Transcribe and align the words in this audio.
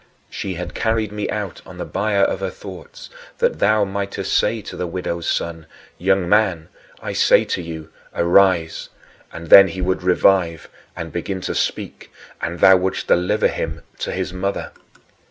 She 0.31 0.55
had 0.55 0.73
carried 0.73 1.11
me 1.11 1.29
out 1.29 1.61
on 1.63 1.77
the 1.77 1.85
bier 1.85 2.23
of 2.23 2.39
her 2.39 2.49
thoughts, 2.49 3.11
that 3.37 3.59
thou 3.59 3.85
mightest 3.85 4.35
say 4.35 4.59
to 4.63 4.75
the 4.75 4.87
widow's 4.87 5.29
son, 5.29 5.67
"Young 5.99 6.27
man, 6.27 6.69
I 7.03 7.13
say 7.13 7.41
unto 7.41 7.61
you, 7.61 7.91
arise!" 8.15 8.89
and 9.31 9.51
then 9.51 9.67
he 9.67 9.79
would 9.79 10.01
revive 10.01 10.69
and 10.95 11.13
begin 11.13 11.39
to 11.41 11.53
speak, 11.53 12.11
and 12.41 12.57
thou 12.61 12.77
wouldst 12.77 13.05
deliver 13.05 13.47
him 13.47 13.83
to 13.99 14.11
his 14.11 14.33
mother. 14.33 14.71